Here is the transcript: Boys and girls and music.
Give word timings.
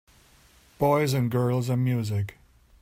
Boys 0.79 1.13
and 1.13 1.29
girls 1.29 1.69
and 1.69 1.83
music. 1.83 2.39